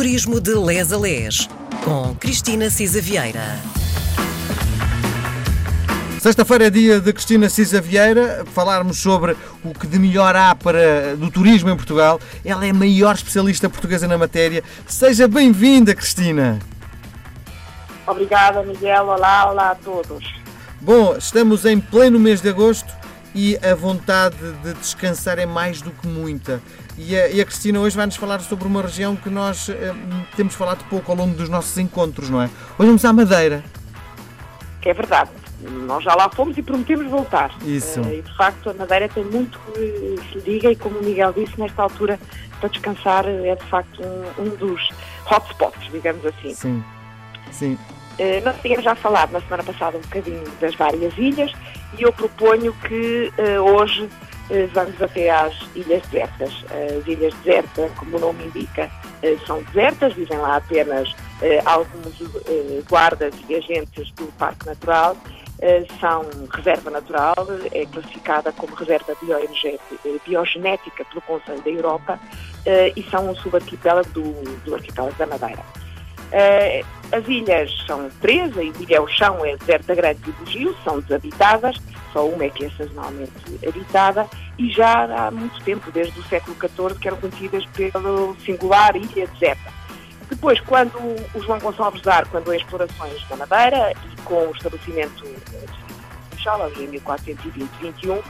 Turismo 0.00 0.40
de 0.40 0.54
Les 0.54 0.90
a 0.94 0.96
Les, 0.96 1.46
com 1.84 2.14
Cristina 2.14 2.70
Cisa 2.70 3.02
Vieira. 3.02 3.58
Sexta-feira 6.18 6.68
é 6.68 6.70
dia 6.70 6.98
de 6.98 7.12
Cristina 7.12 7.50
Cisa 7.50 7.82
Vieira, 7.82 8.42
falarmos 8.46 8.96
sobre 8.96 9.36
o 9.62 9.74
que 9.74 9.86
de 9.86 9.98
melhor 9.98 10.34
há 10.34 10.54
para, 10.54 11.14
do 11.16 11.30
turismo 11.30 11.68
em 11.68 11.76
Portugal. 11.76 12.18
Ela 12.42 12.64
é 12.64 12.70
a 12.70 12.74
maior 12.74 13.14
especialista 13.14 13.68
portuguesa 13.68 14.08
na 14.08 14.16
matéria. 14.16 14.64
Seja 14.86 15.28
bem-vinda, 15.28 15.94
Cristina. 15.94 16.58
Obrigada, 18.06 18.62
Miguel. 18.62 19.04
Olá, 19.04 19.50
olá 19.50 19.70
a 19.72 19.74
todos. 19.74 20.24
Bom, 20.80 21.14
estamos 21.18 21.66
em 21.66 21.78
pleno 21.78 22.18
mês 22.18 22.40
de 22.40 22.48
agosto 22.48 22.90
e 23.34 23.56
a 23.58 23.74
vontade 23.74 24.36
de 24.62 24.74
descansar 24.74 25.38
é 25.38 25.46
mais 25.46 25.80
do 25.80 25.90
que 25.90 26.06
muita. 26.06 26.60
E 26.98 27.16
a, 27.16 27.28
e 27.28 27.40
a 27.40 27.44
Cristina 27.44 27.80
hoje 27.80 27.96
vai-nos 27.96 28.16
falar 28.16 28.40
sobre 28.40 28.66
uma 28.66 28.82
região 28.82 29.16
que 29.16 29.30
nós 29.30 29.68
eh, 29.68 29.94
temos 30.36 30.54
falado 30.54 30.84
pouco 30.88 31.10
ao 31.10 31.16
longo 31.16 31.34
dos 31.34 31.48
nossos 31.48 31.76
encontros, 31.78 32.28
não 32.28 32.42
é? 32.42 32.46
Hoje 32.78 32.88
vamos 32.88 33.04
à 33.04 33.12
Madeira. 33.12 33.64
É 34.84 34.92
verdade. 34.92 35.30
Nós 35.86 36.02
já 36.02 36.14
lá 36.14 36.28
fomos 36.30 36.56
e 36.56 36.62
prometemos 36.62 37.06
voltar. 37.06 37.54
Isso. 37.64 38.00
Eh, 38.00 38.18
e 38.18 38.22
de 38.22 38.36
facto 38.36 38.70
a 38.70 38.74
Madeira 38.74 39.08
tem 39.08 39.24
muito 39.24 39.58
que 39.58 40.18
se 40.28 40.38
lhe 40.38 40.42
diga 40.42 40.72
e 40.72 40.76
como 40.76 40.98
o 40.98 41.04
Miguel 41.04 41.32
disse, 41.32 41.58
nesta 41.58 41.82
altura 41.82 42.18
para 42.58 42.68
descansar 42.68 43.26
é 43.26 43.54
de 43.54 43.64
facto 43.66 44.02
um, 44.02 44.42
um 44.42 44.56
dos 44.56 44.88
hotspots, 45.26 45.90
digamos 45.90 46.24
assim. 46.26 46.54
Sim, 46.54 46.84
sim. 47.50 47.78
Eh, 48.18 48.42
nós 48.44 48.54
tínhamos 48.60 48.84
já 48.84 48.94
falado 48.94 49.32
na 49.32 49.40
semana 49.40 49.62
passada 49.62 49.96
um 49.96 50.00
bocadinho 50.02 50.44
das 50.60 50.74
várias 50.74 51.16
ilhas 51.16 51.52
e 51.98 52.02
eu 52.02 52.12
proponho 52.12 52.72
que 52.86 53.32
eh, 53.38 53.60
hoje 53.60 54.08
eh, 54.50 54.68
vamos 54.72 55.00
até 55.00 55.30
às 55.30 55.54
ilhas 55.74 56.02
desertas. 56.08 56.64
As 56.98 57.06
ilhas 57.06 57.34
desertas, 57.42 57.90
como 57.98 58.16
o 58.16 58.20
nome 58.20 58.44
indica, 58.44 58.90
eh, 59.22 59.36
são 59.46 59.62
desertas, 59.64 60.12
vivem 60.14 60.38
lá 60.38 60.56
apenas 60.56 61.14
eh, 61.42 61.60
alguns 61.64 62.20
eh, 62.46 62.82
guardas 62.88 63.34
e 63.48 63.54
agentes 63.56 64.10
do 64.12 64.26
Parque 64.38 64.66
Natural. 64.66 65.16
Eh, 65.62 65.84
São 66.00 66.24
reserva 66.50 66.90
natural, 66.90 67.34
é 67.70 67.84
classificada 67.84 68.50
como 68.52 68.74
reserva 68.74 69.12
eh, 69.12 70.18
biogenética 70.26 71.04
pelo 71.04 71.20
Conselho 71.20 71.60
da 71.60 71.70
Europa 71.70 72.18
eh, 72.64 72.94
e 72.96 73.02
são 73.10 73.28
um 73.28 73.34
subarquipélago 73.36 74.08
do, 74.08 74.32
do 74.64 74.74
arquipélago 74.74 75.14
da 75.18 75.26
Madeira. 75.26 75.62
As 77.12 77.26
ilhas 77.26 77.70
são 77.86 78.08
três, 78.20 78.56
a 78.56 78.62
ilha 78.62 79.02
o 79.02 79.08
chão 79.08 79.44
é 79.44 79.56
Deserta 79.56 79.94
Grande 79.94 80.20
e 80.28 80.32
Bugio, 80.32 80.76
são 80.84 81.00
desabitadas, 81.00 81.76
só 82.12 82.24
uma 82.24 82.44
é 82.44 82.50
que 82.50 82.66
é 82.66 82.70
sazonalmente 82.70 83.32
habitada, 83.66 84.28
e 84.56 84.70
já 84.70 85.04
há 85.04 85.30
muito 85.30 85.60
tempo, 85.64 85.90
desde 85.90 86.18
o 86.18 86.22
século 86.24 86.56
XIV, 86.56 87.00
que 87.00 87.08
eram 87.08 87.16
conhecidas 87.16 87.66
pelo 87.66 88.36
singular 88.44 88.94
Ilha 88.94 89.26
Deserta. 89.26 89.72
Depois, 90.28 90.60
quando 90.60 90.96
o 91.34 91.42
João 91.42 91.58
Gonçalves 91.58 92.02
Dar, 92.02 92.28
quando 92.28 92.52
em 92.54 92.56
explorações 92.56 93.26
da 93.28 93.36
Madeira 93.36 93.92
e 93.92 94.22
com 94.22 94.46
o 94.46 94.52
estabelecimento 94.52 95.24
de 95.24 96.36
Funchal, 96.36 96.62
ali 96.62 96.84
em 96.84 97.00
1420-21, 97.00 98.22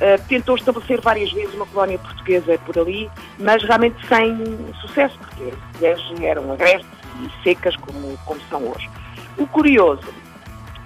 eh, 0.00 0.16
tentou 0.28 0.54
estabelecer 0.54 1.00
várias 1.00 1.32
vezes 1.32 1.52
uma 1.56 1.66
colónia 1.66 1.98
portuguesa 1.98 2.56
por 2.58 2.78
ali, 2.78 3.10
mas 3.40 3.60
realmente 3.64 3.96
sem 4.06 4.38
sucesso, 4.80 5.18
porque 5.18 5.52
ilhas 5.80 6.00
eram 6.22 6.52
agrestes 6.52 6.97
secas 7.42 7.76
como, 7.76 8.16
como 8.24 8.40
são 8.48 8.62
hoje. 8.68 8.88
O 9.36 9.46
curioso 9.46 10.08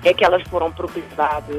é 0.04 0.12
que 0.12 0.24
elas 0.24 0.42
foram 0.48 0.70
propriedade 0.72 1.52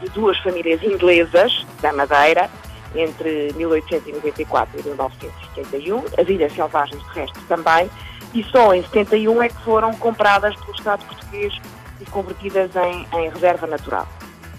de 0.00 0.08
duas 0.10 0.38
famílias 0.38 0.82
inglesas 0.82 1.66
da 1.80 1.92
Madeira 1.92 2.48
entre 2.94 3.52
1894 3.54 4.80
e 4.80 4.82
1971, 4.84 6.04
as 6.18 6.28
Ilhas 6.28 6.52
Selvagens 6.52 7.02
de 7.02 7.10
resto 7.10 7.40
também, 7.48 7.90
e 8.34 8.42
só 8.44 8.74
em 8.74 8.82
71 8.82 9.42
é 9.42 9.48
que 9.48 9.62
foram 9.62 9.92
compradas 9.94 10.54
pelo 10.56 10.72
Estado 10.72 11.04
português 11.04 11.54
e 12.00 12.04
convertidas 12.06 12.70
em, 12.76 13.06
em 13.18 13.30
reserva 13.30 13.66
natural. 13.66 14.06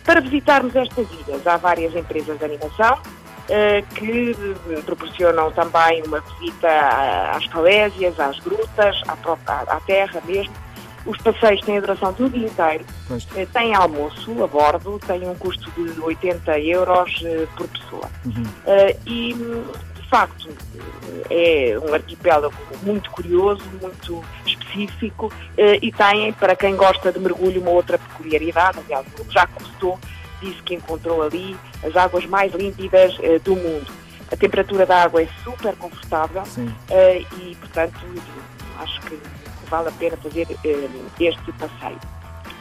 Para 0.03 0.19
visitarmos 0.21 0.75
estas 0.75 1.07
ilhas, 1.11 1.45
há 1.47 1.57
várias 1.57 1.95
empresas 1.95 2.37
de 2.37 2.45
animação 2.45 2.99
que 3.95 4.35
eh, 4.69 4.81
proporcionam 4.85 5.51
também 5.51 6.01
uma 6.03 6.21
visita 6.21 6.69
às 7.35 7.45
falésias, 7.45 8.19
às 8.19 8.39
grutas, 8.39 9.01
à, 9.07 9.15
própria, 9.17 9.55
à 9.61 9.79
terra 9.81 10.21
mesmo. 10.25 10.53
Os 11.05 11.17
passeios 11.17 11.61
têm 11.61 11.77
a 11.77 11.81
duração 11.81 12.13
de 12.13 12.23
um 12.23 12.29
dia 12.29 12.47
inteiro, 12.47 12.85
Pois. 13.07 13.27
eh, 13.35 13.45
tem 13.51 13.75
almoço 13.75 14.43
a 14.43 14.47
bordo, 14.47 14.99
tem 15.05 15.27
um 15.27 15.35
custo 15.35 15.69
de 15.71 15.99
80 15.99 16.59
euros 16.59 17.21
eh, 17.25 17.45
por 17.57 17.67
pessoa. 17.67 18.09
Uhum. 18.25 18.43
E, 19.05 19.33
de 19.33 20.09
facto, 20.09 20.47
é 21.29 21.77
um 21.83 21.93
arquipélago 21.93 22.53
muito 22.83 23.11
curioso, 23.11 23.63
muito 23.81 24.23
específico 24.45 25.31
e 25.57 25.91
tem, 25.91 26.31
para 26.33 26.55
quem 26.55 26.75
gosta 26.75 27.11
de 27.11 27.19
mergulho, 27.19 27.61
uma 27.61 27.71
outra 27.71 27.97
peculiaridade. 27.97 28.79
Aliás, 28.79 29.05
já 29.29 29.47
Cousteau 29.47 29.99
disse 30.43 30.61
que 30.63 30.75
encontrou 30.75 31.23
ali 31.23 31.55
as 31.83 31.95
águas 31.95 32.25
mais 32.25 32.53
límpidas 32.53 33.17
eh, 33.21 33.39
do 33.39 33.55
mundo. 33.55 33.87
A 34.31 34.35
temperatura 34.35 34.85
da 34.85 35.03
água 35.03 35.21
é 35.21 35.27
super 35.43 35.75
confortável 35.75 36.43
eh, 36.89 37.23
e, 37.37 37.55
portanto, 37.55 37.99
acho 38.79 39.01
que 39.01 39.19
vale 39.69 39.89
a 39.89 39.91
pena 39.93 40.17
fazer 40.17 40.47
eh, 40.63 40.89
este 41.19 41.51
passeio. 41.53 41.99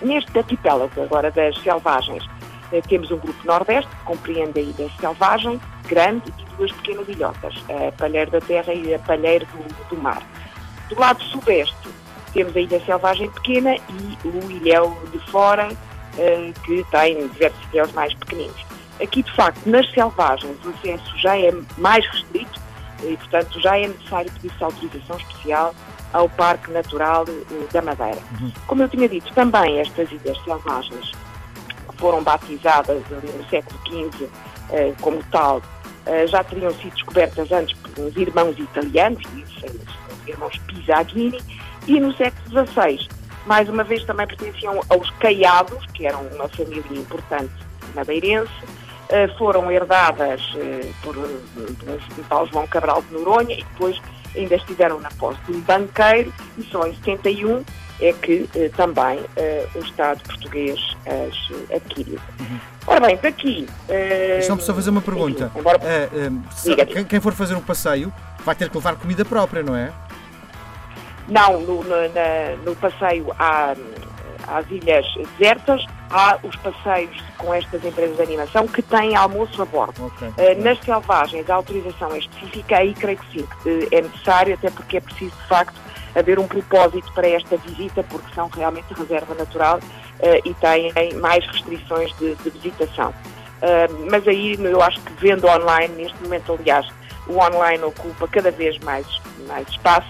Neste 0.00 0.38
arquipélago 0.38 1.03
agora 1.03 1.31
das 1.31 1.56
selvagens, 1.62 2.25
temos 2.88 3.10
um 3.10 3.19
grupo 3.19 3.38
nordeste 3.44 3.91
que 3.91 4.04
compreende 4.04 4.59
a 4.59 4.62
ilha 4.62 4.91
selvagem, 4.99 5.60
grande 5.87 6.32
e 6.38 6.56
duas 6.56 6.72
pequenas 6.72 7.06
ilhotas, 7.06 7.54
a 7.69 7.93
Palheiro 7.93 8.31
da 8.31 8.41
Terra 8.41 8.72
e 8.72 8.94
a 8.94 8.99
Palheiro 8.99 9.47
do, 9.47 9.94
do 9.94 10.03
Mar. 10.03 10.22
Do 10.88 10.99
lado 10.99 11.22
sudeste 11.22 11.76
temos 12.32 12.56
a 12.56 12.60
ilha 12.60 12.81
selvagem 12.84 13.31
pequena 13.31 13.76
e 13.76 14.19
o 14.26 14.50
ilhéu 14.50 14.97
de 15.12 15.19
fora, 15.31 15.69
que 16.64 16.84
tem 16.90 17.26
diversos 17.28 17.60
ilhéus 17.72 17.92
mais 17.92 18.12
pequeninos. 18.14 18.64
Aqui, 19.00 19.22
de 19.22 19.32
facto, 19.32 19.66
nas 19.66 19.90
selvagens, 19.92 20.56
o 20.64 20.70
acesso 20.70 21.18
já 21.18 21.36
é 21.36 21.52
mais 21.78 22.06
restrito 22.06 22.60
e, 23.02 23.16
portanto, 23.16 23.60
já 23.60 23.78
é 23.78 23.88
necessário 23.88 24.30
pedir-se 24.32 24.62
autorização 24.62 25.16
especial 25.16 25.74
ao 26.12 26.28
Parque 26.28 26.70
Natural 26.70 27.24
eh, 27.28 27.66
da 27.72 27.82
Madeira. 27.82 28.20
Como 28.66 28.82
eu 28.82 28.88
tinha 28.88 29.08
dito, 29.08 29.32
também 29.32 29.80
estas 29.80 30.10
ilhas 30.12 30.38
selvagens 30.44 31.12
foram 31.96 32.22
batizadas 32.22 33.02
no 33.10 33.48
século 33.48 33.80
XV 33.86 34.28
eh, 34.70 34.92
como 35.00 35.22
tal, 35.30 35.62
eh, 36.06 36.26
já 36.26 36.44
teriam 36.44 36.72
sido 36.74 36.92
descobertas 36.92 37.50
antes 37.50 37.76
por 37.78 38.04
uns 38.04 38.16
irmãos 38.16 38.58
italianos, 38.58 39.22
os 39.24 40.28
irmãos 40.28 40.58
Pisaghini, 40.66 41.40
e 41.86 41.98
no 41.98 42.14
século 42.14 42.66
XVI, 42.66 43.08
mais 43.47 43.69
uma 43.69 43.84
vez 43.84 44.04
também 44.04 44.26
pertenciam 44.26 44.80
aos 44.88 45.10
Caiados, 45.19 45.84
que 45.94 46.06
eram 46.06 46.22
uma 46.34 46.48
família 46.48 46.84
importante 46.98 47.53
madeirense, 47.94 48.53
eh, 49.08 49.28
foram 49.36 49.70
herdadas 49.70 50.41
eh, 50.56 50.91
por, 51.03 51.14
por 51.14 51.91
um 51.91 52.22
tal 52.28 52.47
João 52.47 52.66
Cabral 52.66 53.02
de 53.02 53.12
Noronha 53.14 53.54
e 53.54 53.62
depois 53.64 54.00
ainda 54.34 54.54
estiveram 54.54 54.98
na 55.00 55.10
posse 55.10 55.38
de 55.47 55.52
um 55.52 55.60
banqueiro 55.60 56.32
e 56.56 56.62
só 56.64 56.86
em 56.86 56.94
71 57.04 57.62
é 58.00 58.12
que 58.14 58.48
eh, 58.56 58.70
também 58.76 59.20
eh, 59.36 59.66
o 59.75 59.78
Estado 59.81 60.22
português 60.22 60.78
as 61.06 61.50
eh, 61.70 61.76
adquiriu. 61.76 62.19
Ora 62.86 63.00
bem, 63.06 63.16
daqui... 63.22 63.69
eh, 63.88 64.36
Deixa-me 64.38 64.62
só 64.62 64.75
fazer 64.75 64.91
uma 64.91 65.02
pergunta. 65.02 65.52
embora- 65.54 65.78
Eh, 65.82 66.08
eh, 66.14 66.31
se- 66.56 67.04
quem 67.04 67.20
for 67.20 67.32
fazer 67.34 67.54
um 67.54 67.60
passeio 67.60 68.12
vai 68.44 68.54
ter 68.54 68.70
que 68.70 68.76
levar 68.76 68.97
comida 68.97 69.25
própria, 69.25 69.62
não 69.62 69.76
é? 69.76 69.92
Não, 71.28 71.60
no, 71.60 71.82
no- 71.84 72.08
na- 72.08 72.56
no 72.64 72.74
passeio 72.76 73.26
à- 73.38 73.74
às 74.48 74.68
ilhas 74.70 75.06
desertas, 75.38 75.84
há 76.10 76.36
os 76.42 76.54
passeios 76.56 77.16
com 77.38 77.54
estas 77.54 77.84
empresas 77.84 78.16
de 78.16 78.22
animação 78.22 78.66
que 78.66 78.82
têm 78.82 79.14
almoço 79.14 79.62
a 79.62 79.64
bordo. 79.64 80.06
Ok. 80.06 80.28
Eh, 80.36 80.54
nas 80.56 80.78
selvagens, 80.80 81.48
a 81.48 81.54
autorização 81.54 82.12
é 82.12 82.18
específica, 82.18 82.76
aí 82.78 82.92
creio 82.92 83.18
que 83.18 83.38
sim, 83.40 83.46
que 83.62 83.88
é 83.94 84.02
necessário, 84.02 84.54
até 84.54 84.68
porque 84.70 84.96
é 84.96 85.00
preciso, 85.00 85.30
de 85.36 85.46
facto, 85.48 85.74
haver 86.16 86.38
um 86.40 86.46
propósito 86.48 87.10
para 87.14 87.28
esta 87.28 87.56
visita, 87.56 88.02
porque 88.02 88.34
são 88.34 88.48
realmente 88.48 88.92
reserva 88.92 89.32
natural 89.34 89.78
eh, 90.20 90.40
e 90.44 90.52
têm 90.54 90.92
mais 91.20 91.46
restrições 91.46 92.12
de, 92.18 92.34
de 92.34 92.50
visitação. 92.50 93.14
Eh, 93.62 93.86
mas 94.10 94.26
aí 94.26 94.56
eu 94.60 94.82
acho 94.82 95.00
que 95.00 95.12
vendo 95.20 95.46
online, 95.46 95.94
neste 95.94 96.20
momento, 96.20 96.52
aliás, 96.58 96.86
o 97.28 97.38
online 97.38 97.82
ocupa 97.84 98.26
cada 98.26 98.50
vez 98.50 98.76
mais, 98.80 99.06
mais 99.46 99.68
espaço. 99.68 100.08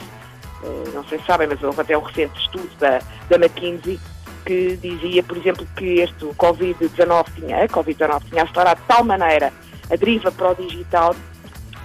Eh, 0.63 0.91
não 0.95 1.05
sei 1.05 1.19
se 1.19 1.27
sabem, 1.27 1.47
mas 1.47 1.63
houve 1.63 1.81
até 1.81 1.97
um 1.97 2.03
recente 2.03 2.39
estudo 2.39 2.71
da, 2.79 3.01
da 3.29 3.37
McKinsey 3.37 3.99
que 4.45 4.77
dizia, 4.77 5.23
por 5.23 5.37
exemplo, 5.37 5.67
que 5.77 6.01
este 6.01 6.25
o 6.25 6.35
Covid-19 6.35 7.27
tinha, 7.35 7.65
a 7.65 7.69
Covid-19 7.69 8.23
tinha 8.29 8.43
acelerado 8.43 8.81
de 8.81 8.87
tal 8.87 9.05
maneira 9.05 9.53
a 9.91 9.97
deriva 9.97 10.33
para 10.33 10.51
o 10.51 10.55
digital 10.55 11.15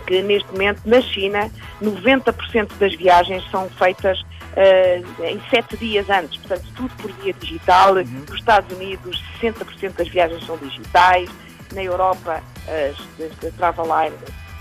que 0.06 0.22
neste 0.22 0.50
momento 0.52 0.82
na 0.86 1.02
China 1.02 1.52
90% 1.84 2.70
das 2.80 2.96
viagens 2.96 3.44
são 3.52 3.70
feitas 3.72 4.24
eh, 4.56 5.02
em 5.20 5.42
sete 5.50 5.76
dias 5.78 6.10
antes, 6.10 6.38
portanto 6.38 6.66
tudo 6.76 6.96
por 6.96 7.12
via 7.12 7.34
digital. 7.34 7.96
Nos 7.96 8.40
Estados 8.40 8.76
Unidos 8.76 9.24
60% 9.42 9.94
das 9.98 10.08
viagens 10.08 10.46
são 10.46 10.58
digitais, 10.58 11.30
na 11.74 11.84
Europa 11.84 12.42
as, 12.68 13.54
travel, 13.56 13.86
line, 13.86 14.16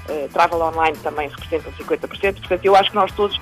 eh, 0.09 0.29
travel 0.33 0.61
online 0.61 0.97
também 0.99 1.29
representam 1.29 1.73
50%, 1.73 2.39
portanto 2.41 2.65
eu 2.65 2.77
acho 2.77 2.91
que 2.91 2.97
nós 2.97 3.13
todos 3.13 3.41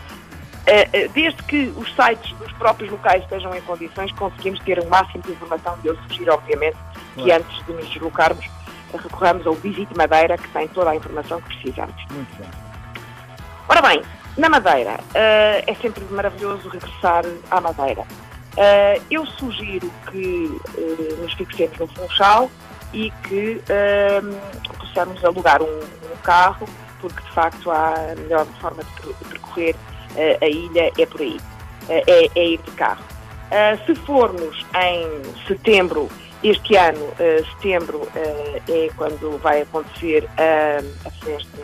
desde 1.12 1.42
que 1.44 1.72
os 1.76 1.94
sites 1.94 2.32
dos 2.38 2.52
próprios 2.52 2.90
locais 2.90 3.22
estejam 3.22 3.54
em 3.54 3.60
condições, 3.62 4.12
conseguimos 4.12 4.60
ter 4.60 4.78
o 4.78 4.88
máximo 4.88 5.22
de 5.22 5.32
informação 5.32 5.78
e 5.84 5.88
eu 5.88 5.96
sugiro, 6.08 6.32
obviamente, 6.32 6.76
que 7.14 7.30
antes 7.30 7.66
de 7.66 7.72
nos 7.72 7.88
deslocarmos, 7.88 8.44
recorramos 8.92 9.46
ao 9.46 9.54
Visite 9.54 9.94
Madeira, 9.96 10.38
que 10.38 10.48
tem 10.48 10.68
toda 10.68 10.90
a 10.90 10.96
informação 10.96 11.40
que 11.42 11.48
precisamos. 11.48 11.94
Muito 12.10 12.36
bem. 12.38 12.48
Ora 13.68 13.82
bem, 13.82 14.02
na 14.36 14.48
Madeira, 14.48 15.00
uh, 15.00 15.64
é 15.66 15.76
sempre 15.80 16.04
maravilhoso 16.10 16.68
regressar 16.68 17.24
à 17.50 17.60
Madeira. 17.60 18.04
Eu 19.10 19.26
sugiro 19.26 19.90
que 20.12 20.60
nos 21.18 21.32
fixemos 21.32 21.76
no 21.76 21.88
Funchal 21.88 22.48
e 22.92 23.10
que 23.24 23.60
possamos 24.78 25.24
alugar 25.24 25.60
um, 25.60 25.66
um, 25.66 26.16
carro, 26.22 26.68
porque 27.00 27.20
de 27.20 27.32
facto 27.32 27.70
a 27.72 28.14
melhor 28.16 28.46
forma 28.60 28.84
de 28.84 29.24
percorrer 29.24 29.74
a 30.40 30.46
ilha 30.46 30.92
é 30.98 31.06
por 31.06 31.20
aí, 31.20 31.38
é, 31.88 32.28
é, 32.34 32.44
ir 32.46 32.58
de 32.58 32.70
carro. 32.72 33.04
se 33.86 33.94
formos 33.94 34.64
em 34.74 35.46
setembro, 35.46 36.08
este 36.42 36.76
ano, 36.76 37.12
setembro, 37.54 38.06
é 38.14 38.90
quando 38.96 39.38
vai 39.38 39.62
acontecer 39.62 40.28
a 40.36 41.10
festa 41.10 41.62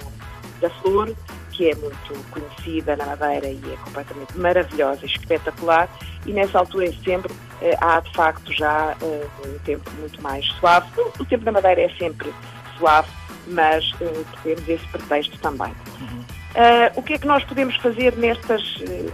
da 0.61 0.71
flor, 0.71 1.15
que 1.51 1.71
é 1.71 1.75
muito 1.75 2.31
conhecida 2.31 2.97
na 2.97 3.05
Madeira 3.07 3.49
e 3.49 3.61
é 3.73 3.77
completamente 3.85 4.39
maravilhosa 4.39 5.05
espetacular. 5.05 5.89
E 6.25 6.33
nessa 6.33 6.59
altura, 6.59 6.87
em 6.87 6.93
setembro, 6.93 7.35
há 7.81 8.01
de 8.01 8.13
facto 8.13 8.53
já 8.53 8.97
um 9.03 9.59
tempo 9.61 9.91
muito 9.99 10.23
mais 10.23 10.47
suave. 10.59 10.89
O 11.19 11.25
tempo 11.25 11.45
na 11.45 11.53
Madeira 11.53 11.83
é 11.83 11.89
sempre 11.91 12.33
suave, 12.81 13.09
mas 13.47 13.93
eh, 14.01 14.25
temos 14.43 14.69
esse 14.69 14.87
pretexto 14.89 15.39
também. 15.39 15.73
Uhum. 16.01 16.25
Uh, 16.51 16.99
o 16.99 17.03
que 17.03 17.15
é 17.15 17.19
que 17.19 17.27
nós 17.27 17.45
podemos 17.45 17.77
fazer 17.77 18.17
nestas, 18.17 18.63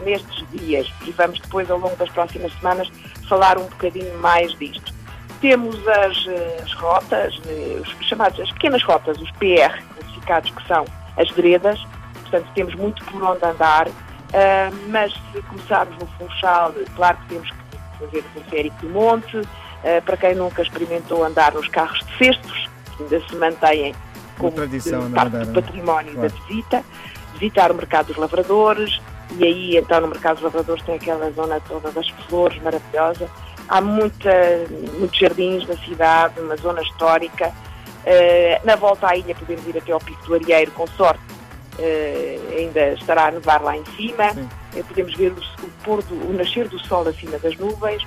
nestes 0.05 0.45
dias? 0.53 0.91
E 1.05 1.11
vamos 1.13 1.39
depois, 1.39 1.71
ao 1.71 1.79
longo 1.79 1.95
das 1.97 2.09
próximas 2.11 2.53
semanas, 2.55 2.91
falar 3.29 3.59
um 3.59 3.65
bocadinho 3.65 4.17
mais 4.19 4.57
disto. 4.59 4.95
Temos 5.41 5.77
as, 5.87 6.27
as 6.63 6.73
rotas, 6.75 7.39
os 7.83 8.07
chamados, 8.07 8.41
as 8.41 8.51
pequenas 8.53 8.83
rotas, 8.83 9.21
os 9.21 9.31
PR, 9.33 9.83
classificados 9.95 10.51
que 10.51 10.67
são 10.67 10.85
as 11.17 11.31
veredas, 11.31 11.79
portanto 12.23 12.49
temos 12.55 12.75
muito 12.75 13.05
por 13.05 13.23
onde 13.23 13.45
andar, 13.45 13.87
uh, 13.89 13.93
mas 14.89 15.13
se 15.13 15.43
começarmos 15.43 15.97
no 15.99 16.07
Funchal, 16.07 16.73
claro 16.95 17.17
que 17.19 17.27
temos 17.29 17.51
que 17.51 17.99
fazer 17.99 18.19
o 18.19 18.23
Teleférico 18.23 18.77
do 18.81 18.89
Monte, 18.91 19.37
uh, 19.37 19.47
para 20.05 20.17
quem 20.17 20.35
nunca 20.35 20.63
experimentou 20.63 21.25
andar 21.25 21.53
nos 21.53 21.69
carros 21.69 21.99
de 21.99 22.19
cestos, 22.19 22.69
que 22.97 23.03
ainda 23.03 23.29
se 23.29 23.37
mantêm 23.37 23.95
como 24.39 24.53
tradição, 24.53 25.11
parte 25.11 25.37
do 25.37 25.53
património 25.53 26.13
claro. 26.13 26.29
da 26.29 26.37
visita, 26.37 26.85
visitar 27.39 27.71
o 27.71 27.75
Mercado 27.75 28.07
dos 28.07 28.17
Lavradores, 28.17 29.01
e 29.39 29.45
aí 29.45 29.77
então 29.77 30.01
no 30.01 30.09
Mercado 30.09 30.37
dos 30.37 30.45
Lavradores 30.45 30.83
tem 30.85 30.97
aquela 30.97 31.31
zona 31.31 31.61
toda 31.61 31.91
das 31.91 32.09
flores 32.29 32.61
maravilhosa. 32.63 33.29
Há 33.69 33.81
muita, 33.81 34.31
muitos 34.99 35.19
jardins 35.19 35.67
na 35.67 35.77
cidade, 35.77 36.41
uma 36.41 36.57
zona 36.57 36.83
histórica. 36.83 37.53
Uh, 38.07 38.65
na 38.65 38.77
volta 38.77 39.09
à 39.09 39.17
ilha 39.17 39.35
podemos 39.35 39.67
ir 39.67 39.77
até 39.77 39.91
ao 39.91 39.99
Pico 39.99 40.25
do 40.27 40.35
Arieiro, 40.35 40.71
com 40.71 40.87
sorte, 40.87 41.21
uh, 41.79 42.57
ainda 42.57 42.93
estará 42.93 43.27
a 43.27 43.31
nevar 43.33 43.61
lá 43.61 43.77
em 43.77 43.85
cima, 43.97 44.31
uh, 44.31 44.85
podemos 44.85 45.13
ver 45.17 45.33
o, 45.33 45.69
pôr 45.83 46.01
do, 46.05 46.15
o 46.15 46.33
nascer 46.33 46.69
do 46.69 46.79
sol 46.79 47.09
acima 47.09 47.37
das 47.39 47.57
nuvens, 47.57 48.07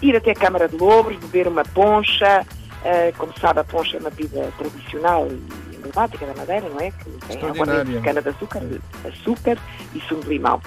ir 0.00 0.16
até 0.16 0.30
a 0.30 0.34
Câmara 0.34 0.66
de 0.66 0.76
Lobres, 0.76 1.18
beber 1.18 1.46
uma 1.46 1.62
poncha, 1.62 2.46
como 3.16 3.32
sabe 3.38 3.60
a 3.60 3.64
poncha 3.64 3.96
é 3.96 4.00
uma 4.00 4.10
bebida 4.10 4.52
tradicional 4.58 5.26
emblemática 5.86 6.26
da 6.26 6.34
Madeira, 6.34 6.68
não 6.68 6.80
é? 6.80 6.90
Que 6.90 7.10
tem 7.26 7.48
água 7.48 7.84
de 7.84 8.00
cana-de-açúcar, 8.00 8.62
açúcar 9.04 9.58
e 9.94 10.00
sumo 10.00 10.22
de 10.22 10.28
limão. 10.28 10.60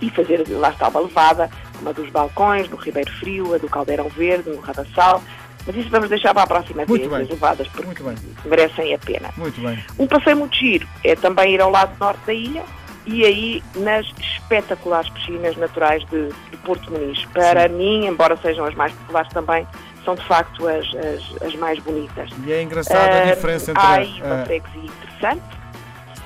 E 0.00 0.10
fazer, 0.10 0.46
lá 0.48 0.70
está 0.70 0.88
uma 0.88 1.00
levada, 1.00 1.50
uma 1.80 1.92
dos 1.92 2.10
balcões, 2.10 2.68
no 2.68 2.76
Ribeiro 2.76 3.10
Frio, 3.12 3.54
a 3.54 3.58
do 3.58 3.68
Caldeirão 3.68 4.08
Verde, 4.10 4.50
no 4.50 4.60
Rabassal, 4.60 5.22
mas 5.66 5.76
isso 5.76 5.90
vamos 5.90 6.08
deixar 6.08 6.32
para 6.32 6.44
a 6.44 6.46
próxima 6.46 6.84
muito 6.86 7.08
vez, 7.08 7.10
bem. 7.10 7.28
levadas, 7.28 7.66
porque 7.68 7.86
muito 7.86 8.04
bem. 8.04 8.14
merecem 8.44 8.94
a 8.94 8.98
pena. 8.98 9.30
Muito 9.36 9.60
bem. 9.60 9.82
Um 9.98 10.06
passeio 10.06 10.36
muito 10.36 10.56
giro 10.56 10.86
é 11.02 11.16
também 11.16 11.54
ir 11.54 11.60
ao 11.60 11.70
lado 11.70 11.98
norte 11.98 12.20
da 12.24 12.32
ilha 12.32 12.62
e 13.04 13.24
aí 13.24 13.62
nas 13.76 14.06
espetaculares 14.18 15.08
piscinas 15.10 15.56
naturais 15.56 16.04
de, 16.06 16.28
de 16.50 16.56
Porto 16.58 16.90
Muniz. 16.92 17.24
Para 17.26 17.68
Sim. 17.68 17.74
mim, 17.74 18.06
embora 18.06 18.36
sejam 18.36 18.64
as 18.64 18.74
mais 18.74 18.92
populares 18.92 19.32
também, 19.32 19.66
são 20.06 20.14
de 20.14 20.24
facto 20.24 20.66
as, 20.68 20.86
as, 20.94 21.42
as 21.42 21.54
mais 21.56 21.78
bonitas. 21.80 22.30
E 22.46 22.52
é 22.52 22.62
engraçada 22.62 23.22
a 23.22 23.34
diferença 23.34 23.72
entre... 23.72 23.82
Há 23.82 23.92
aí 23.94 24.22
uma 24.22 24.44
freguesia 24.46 24.84
interessante. 24.84 25.42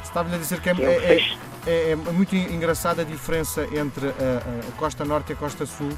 Estava-lhe 0.04 0.34
a 0.34 0.38
dizer 0.38 0.60
que 0.60 0.68
é, 0.68 0.72
é, 0.72 1.14
é, 1.14 1.36
é, 1.66 1.90
é, 1.92 1.96
muito 1.96 2.36
engraçada 2.36 3.02
a 3.02 3.04
diferença 3.04 3.66
entre 3.72 4.08
a, 4.08 4.68
a 4.68 4.72
Costa 4.76 5.04
Norte 5.04 5.30
e 5.30 5.32
a 5.32 5.36
Costa 5.36 5.64
Sul 5.64 5.90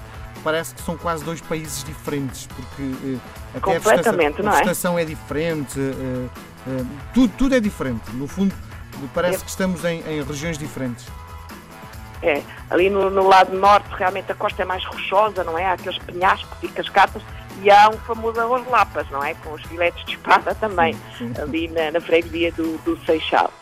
parece 0.44 0.74
que 0.74 0.82
são 0.82 0.96
quase 0.96 1.24
dois 1.24 1.40
países 1.40 1.84
diferentes, 1.84 2.46
porque 2.46 2.82
uh, 2.82 3.20
até 3.56 3.76
a 3.76 3.78
vegetação, 3.78 4.14
a 4.14 4.50
vegetação 4.50 4.98
é? 4.98 5.02
é? 5.02 5.04
diferente, 5.04 5.78
uh, 5.78 6.30
uh, 6.66 6.86
tudo, 7.14 7.32
tudo 7.38 7.54
é 7.54 7.60
diferente. 7.60 8.10
No 8.12 8.26
fundo, 8.26 8.54
parece 9.14 9.38
é. 9.38 9.40
que 9.40 9.50
estamos 9.50 9.84
em, 9.84 10.00
em, 10.00 10.22
regiões 10.22 10.58
diferentes. 10.58 11.06
É, 12.22 12.42
ali 12.70 12.88
no, 12.88 13.10
no, 13.10 13.26
lado 13.26 13.56
norte 13.56 13.88
realmente 13.96 14.30
a 14.30 14.34
costa 14.34 14.62
é 14.62 14.64
mais 14.64 14.84
rochosa, 14.84 15.42
não 15.42 15.58
é? 15.58 15.64
Há 15.64 15.72
aqueles 15.72 15.98
penhascos 15.98 16.56
e 16.62 16.68
cascatas 16.68 17.22
e 17.60 17.70
há 17.70 17.88
um 17.88 17.98
famoso 17.98 18.40
arroz 18.40 18.66
lapas, 18.68 19.08
não 19.10 19.22
é? 19.22 19.34
Com 19.34 19.52
os 19.52 19.62
filetes 19.62 20.04
de 20.04 20.12
espada 20.12 20.54
também, 20.54 20.96
ali 21.40 21.68
na, 21.68 21.90
na 21.90 22.00
freguesia 22.00 22.52
do, 22.52 22.78
do 22.78 22.96
Seixal. 23.04 23.52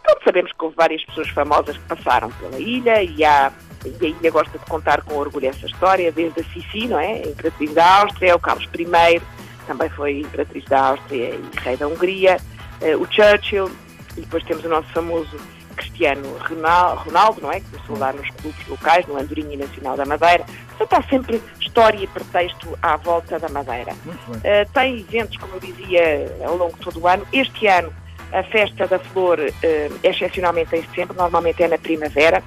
Então 0.00 0.16
sabemos 0.24 0.52
que 0.52 0.64
houve 0.64 0.76
várias 0.76 1.04
pessoas 1.04 1.28
famosas 1.30 1.76
que 1.76 1.84
passaram 1.84 2.30
pela 2.32 2.58
ilha 2.58 3.02
e 3.02 3.24
há 3.24 3.52
e 3.84 4.06
a 4.06 4.08
ilha 4.08 4.30
gosta 4.30 4.58
de 4.58 4.64
contar 4.64 5.02
com 5.02 5.14
orgulho 5.14 5.46
essa 5.46 5.66
história, 5.66 6.10
desde 6.10 6.40
a 6.40 6.44
Sissi, 6.44 6.88
não 6.88 6.98
é? 6.98 7.22
A 7.22 7.28
Imperatriz 7.28 7.74
da 7.74 8.00
Áustria, 8.00 8.34
o 8.34 8.38
Carlos 8.38 8.64
I, 8.64 9.22
também 9.66 9.88
foi 9.90 10.20
Imperatriz 10.20 10.64
da 10.64 10.88
Áustria 10.88 11.34
e 11.34 11.50
Rei 11.60 11.76
da 11.76 11.86
Hungria, 11.86 12.38
uh, 12.80 13.02
o 13.02 13.06
Churchill, 13.12 13.70
e 14.16 14.20
depois 14.20 14.42
temos 14.44 14.64
o 14.64 14.68
nosso 14.68 14.88
famoso 14.88 15.36
Cristiano 15.74 16.36
Ronaldo, 16.38 17.40
não 17.40 17.52
é? 17.52 17.60
Que 17.60 17.70
começou 17.70 17.98
lá 17.98 18.12
nos 18.12 18.28
clubes 18.30 18.66
locais, 18.66 19.06
no 19.06 19.16
Andorinha 19.16 19.58
Nacional 19.58 19.96
da 19.96 20.04
Madeira. 20.04 20.44
Portanto, 20.76 20.92
há 20.94 21.08
sempre 21.08 21.42
história 21.60 21.98
e 21.98 22.06
pretexto 22.06 22.78
à 22.82 22.96
volta 22.96 23.38
da 23.38 23.48
Madeira. 23.48 23.92
Uh, 23.92 24.72
tem 24.72 25.00
eventos, 25.00 25.36
como 25.36 25.54
eu 25.54 25.60
dizia, 25.60 26.36
ao 26.44 26.56
longo 26.56 26.74
de 26.74 26.80
todo 26.80 27.00
o 27.00 27.08
ano. 27.08 27.26
Este 27.32 27.66
ano, 27.66 27.92
a 28.32 28.42
Festa 28.44 28.86
da 28.86 28.98
Flor 28.98 29.38
uh, 29.38 29.50
é 29.62 30.08
excepcionalmente 30.08 30.74
em 30.74 30.82
setembro, 30.82 31.16
normalmente 31.16 31.62
é 31.62 31.68
na 31.68 31.78
primavera 31.78 32.42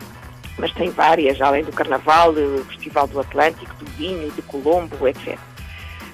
mas 0.57 0.73
tem 0.73 0.89
várias, 0.89 1.39
além 1.39 1.63
do 1.63 1.71
Carnaval, 1.71 2.31
o 2.31 2.65
Festival 2.65 3.07
do 3.07 3.19
Atlântico, 3.19 3.73
do 3.75 3.85
Vinho, 3.91 4.31
do 4.31 4.41
Colombo, 4.43 5.07
etc. 5.07 5.37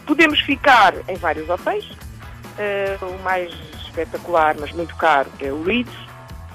Podemos 0.05 0.39
ficar 0.41 0.93
em 1.07 1.15
vários 1.15 1.49
hotéis. 1.49 1.85
Uh, 1.89 3.05
o 3.05 3.23
mais 3.23 3.51
espetacular, 3.85 4.55
mas 4.59 4.71
muito 4.73 4.95
caro, 4.95 5.27
é 5.39 5.51
o 5.51 5.63
Ritz, 5.63 5.91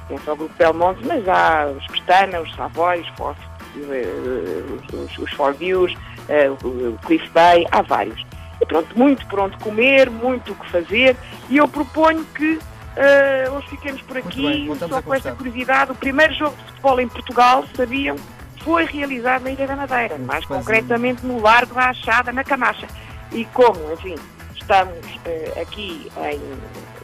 penso 0.09 0.31
ao 0.31 0.37
Grupo 0.37 0.55
Belmonte, 0.59 1.01
mas 1.07 1.29
há 1.29 1.67
os 1.67 1.87
Pestana, 1.87 2.41
os 2.41 2.55
Savoy, 2.55 3.01
os, 3.01 3.09
For, 3.09 3.37
uh, 3.77 4.97
os, 4.97 5.19
os 5.19 5.33
Four 5.33 5.55
Views, 5.55 5.93
uh, 5.93 6.67
o 6.67 6.99
Cliff 7.07 7.29
Bay, 7.31 7.67
há 7.71 7.83
vários. 7.83 8.25
E 8.61 8.67
pronto, 8.67 8.99
muito 8.99 9.27
por 9.27 9.41
onde 9.41 9.57
comer, 9.59 10.11
muito 10.11 10.53
o 10.53 10.57
que 10.57 10.71
fazer, 10.71 11.17
e 11.49 11.57
eu 11.57 11.69
proponho 11.69 12.25
que 12.35 12.59
Uh, 12.99 13.53
hoje 13.53 13.69
ficamos 13.69 14.03
por 14.03 14.17
aqui, 14.17 14.69
só 14.77 15.01
com 15.01 15.15
esta 15.15 15.31
curiosidade. 15.31 15.93
O 15.93 15.95
primeiro 15.95 16.35
jogo 16.35 16.57
de 16.57 16.65
futebol 16.65 16.99
em 16.99 17.07
Portugal, 17.07 17.65
sabiam, 17.77 18.17
foi 18.65 18.87
realizado 18.87 19.45
na 19.45 19.53
Ilha 19.53 19.69
da 19.69 19.77
Madeira, 19.77 20.19
mais 20.19 20.45
concretamente 20.45 21.25
no 21.25 21.41
Largo 21.41 21.75
da 21.75 21.91
Achada, 21.91 22.33
na 22.33 22.43
Camacha. 22.43 22.89
E 23.31 23.45
como, 23.47 23.93
enfim, 23.93 24.17
estamos 24.57 24.99
uh, 24.99 25.61
aqui 25.63 26.11
em, 26.17 26.41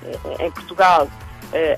eh, 0.04 0.46
em 0.46 0.50
Portugal 0.50 1.08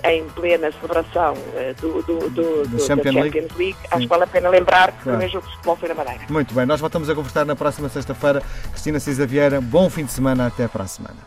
em 0.05 0.25
plena 0.31 0.73
celebração 0.73 1.35
do, 1.81 2.03
do, 2.03 2.31
do, 2.31 2.69
do 2.69 2.81
Champions, 2.81 2.87
Champions 2.87 3.15
League, 3.15 3.49
League 3.59 3.77
acho 3.91 4.01
que 4.01 4.07
vale 4.07 4.25
a 4.25 4.27
pena 4.27 4.49
lembrar 4.49 4.93
que 4.93 5.03
claro. 5.03 5.25
o 5.25 5.29
jogo 5.29 5.47
de 5.47 5.53
futebol 5.53 5.77
foi 5.77 5.89
na 5.89 5.95
Madeira. 5.95 6.25
Muito 6.31 6.55
bem, 6.55 6.67
nós 6.67 6.81
voltamos 6.81 7.11
a 7.11 7.15
conversar 7.15 7.45
na 7.45 7.55
próxima 7.55 7.89
sexta-feira. 7.89 8.43
Cristina 8.71 8.99
Cisa 8.99 9.27
Vieira, 9.27 9.61
bom 9.61 9.91
fim 9.91 10.05
de 10.05 10.13
semana, 10.13 10.47
até 10.47 10.67
para 10.67 10.85
a 10.85 10.87
semana. 10.87 11.19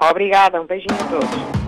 Obrigada, 0.00 0.60
um 0.60 0.66
beijinho 0.66 0.94
a 0.94 1.04
todos. 1.08 1.67